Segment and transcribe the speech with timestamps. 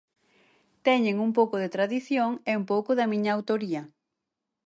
[0.85, 3.81] Teñen un pouco de tradición e un pouco da miña autoría.